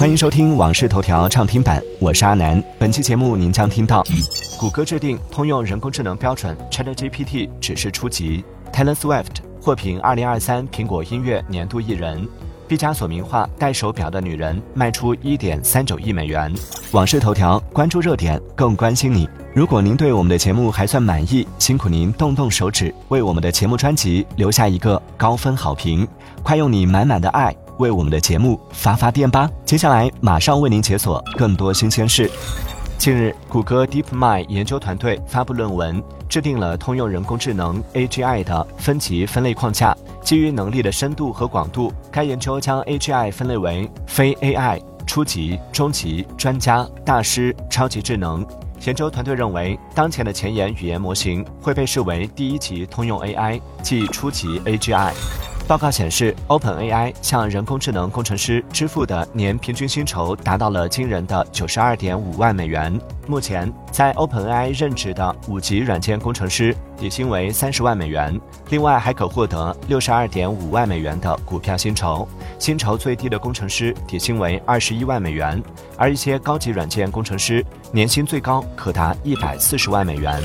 [0.00, 2.64] 欢迎收听《往事头条》畅听版，我是阿南。
[2.78, 4.02] 本期节目您将听到：
[4.58, 8.42] 谷歌制定通用人工智能标准，ChatGPT 只是初级
[8.72, 9.26] ；Taylor Swift
[9.60, 12.26] 获评2023苹果音乐年度艺人；
[12.66, 16.50] 毕加索名画戴手表的女人卖出1.39亿美元。
[16.92, 19.28] 往事头条，关注热点，更关心你。
[19.52, 26.08] 如果您对我们的节目还算满意，辛苦您动动手指，为我们的节目专辑留下一个高分好评。
[26.42, 27.54] 快用你满满的爱！
[27.80, 29.50] 为我们的节目发发电吧！
[29.64, 32.30] 接下来马上为您解锁更多新鲜事。
[32.98, 39.96] 近日，谷歌 DeepMind 研究团队发布论文，制定了通用人工智能 AGI 的分级分类框架。
[40.22, 48.46] 基于能力的深度和广度，该研究将 AGI 分类为非 AI、初级、中级、专家、大师、超级智能。
[48.84, 55.49] 研究团队认为，当前的前沿语言模型会被视为第一级通用 AI，即初级 AGI。
[55.70, 63.00] 报告显示，OpenAI 向人工智能工程师支付的年平均薪酬达到了惊人的九十二点五万美元。
[63.28, 68.36] 目前，在 OpenAI 任职的五级软件工程师底薪为三十万美元，
[68.70, 72.26] 另外还可获得六十二点五万美元的股票薪酬。
[72.58, 75.62] 薪酬最低的工程师底薪为二十一万美元，
[75.96, 80.42] 而一些高级软件工程师年薪最高可达一百四十万美元。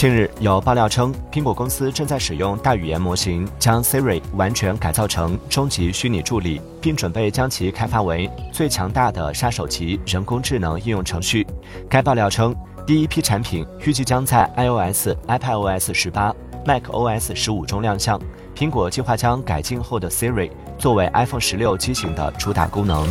[0.00, 11.46] 近日有爆料称，苹果公司正在使用大语言模型将 Siri 完全改造成终极虚拟助理，并准备将其开发为最强大的杀手级人工智能应用程序。
[11.86, 12.56] 该爆料称，
[12.86, 16.34] 第一批产品预计将在 iOS、iPadOS 十八、
[16.64, 18.18] macOS 十五中亮相。
[18.56, 23.06] 苹果计划将改进后的 Siri 作为 iPhone 十六机型的主打功能。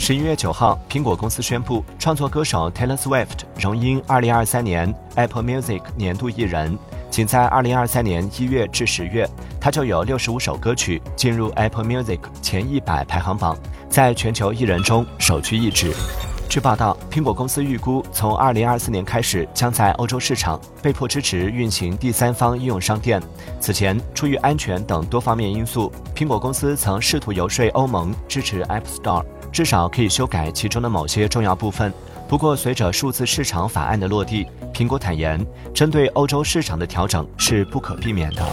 [0.00, 6.76] 十一月九号，苹果公司宣布，创作歌手 Taylor Swift 荣膺二零二三年 Apple Music 年度艺人。
[7.10, 9.28] 仅在二零二三年一月至十月，
[9.60, 13.54] 他就有六十五首歌曲进入 Apple Music 前一百排行榜，
[13.90, 15.92] 在全球艺人中首屈一指。
[16.50, 23.22] 据报道，苹果公司预估，从二零二四年开始，将在欧洲市场被迫支持运行第三方应用商店。
[23.60, 29.24] 此前，出于安全等多方面因素，苹果公司曾试图游说欧盟支持 App Store。
[29.52, 31.94] 至少可以修改其中的某些重要部分。
[32.28, 34.44] 不过，随着数字市场法案的落地，
[34.74, 38.44] 苹果坦言，针对欧洲市场的调整是不可避免的。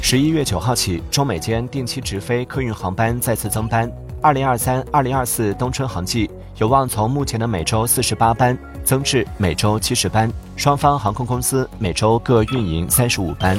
[0.00, 3.90] 十一月九号起，中美间定期直飞客运航班再次增班。
[4.24, 13.54] 二零二三、二零二四冬春航季有望从目前的每周四十八班增至每周七十班，双方航空公司每周各运营三十五班。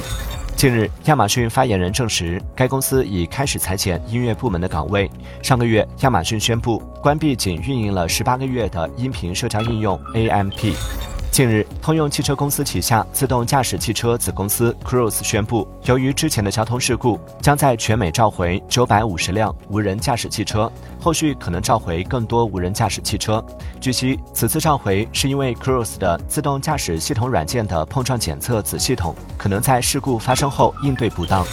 [0.56, 5.08] 近日，亚马逊发言人证实，该公司已开始裁减音乐部门的岗位。
[5.44, 10.74] 上个月，亚马逊宣布关闭仅运营了十八个月的音频社交应用 AMP。
[11.36, 23.46] 近日，通用汽车公司旗下自动驾驶汽车子公司 Cruise 宣布，由于之前的交通事故，将在全美召回九百五十辆无人驾驶汽车，后续可能召回更多无人驾驶汽车。
[23.82, 31.46] 据悉，此次召回是因为 Cruise 的自动驾驶系统软件的碰撞检测子系统可能在事故发生后应对不当。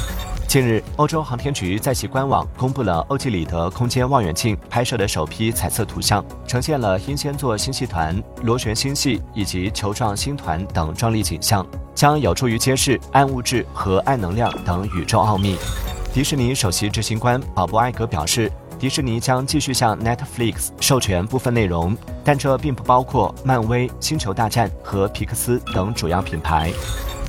[0.53, 15.57] 近日，欧洲航天局在其官网公布了欧几里得空间望远镜拍摄的首批彩色图像，呈现了英仙座星系团、螺旋星系以及球状星团等壮丽景象，将有助于揭示暗物质和暗能量等宇宙奥秘。
[16.13, 26.71] 迪士尼首席执行官保博·艾格表示，迪士尼将继续向 Netflix 授权部分内容，但这并不包括漫威、星球大战和皮克斯等主要品牌。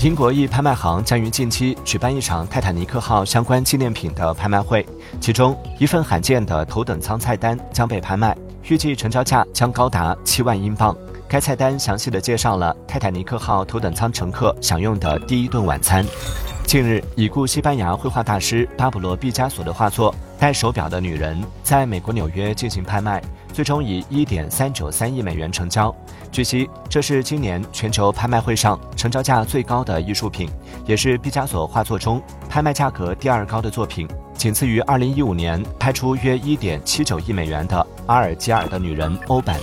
[0.01, 4.85] 英国一拍卖行将于近期举办一场泰坦尼克号相关纪念品的拍卖会，
[5.21, 10.95] 其中一份罕见的头等舱菜单将被拍卖，预计成交价将高达七万英镑。
[11.25, 16.05] 该菜单详细的介绍了泰坦尼克号头等舱乘客享用的第一顿晚餐。
[16.65, 20.11] 近日，已故西班牙绘画大师巴勃罗·毕加索的画作
[20.43, 23.23] 《戴手表的女人》在美国纽约进行拍卖。
[23.53, 25.95] 最终以一点三九三亿美元成交。
[26.33, 30.49] 据悉，这是今年全球拍卖会上成交价最高的艺术品，
[30.85, 39.57] 也是毕加索画作中拍卖价格第二高的作品，仅次于二零一五年拍出约一点七九亿美元的阿尔及尔的女人欧版。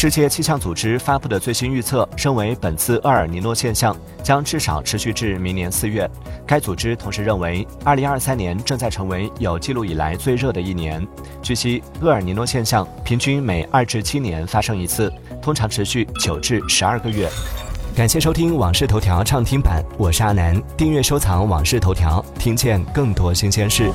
[0.00, 6.08] 世界气象组织发布的最新预测认为，本次厄尔尼诺现象将至少持续至明年四月。
[6.46, 11.04] 该组织同时认为，2023年正在成为有记录以来最热的一年。
[11.42, 15.12] 据悉，厄尔尼诺现象平均每二至七年发生一次，
[15.42, 17.28] 通常持续九至十二个月。
[17.96, 20.62] 感谢收听《往事头条》畅听版，我是阿南。
[20.76, 23.90] 订阅收藏《往事头条》，听见更多新鲜事。